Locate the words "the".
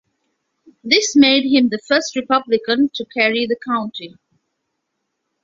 1.69-1.77, 3.45-3.55